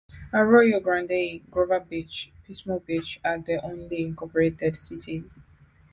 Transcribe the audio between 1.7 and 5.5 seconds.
Beach, Pismo Beach are the only incorporated cities.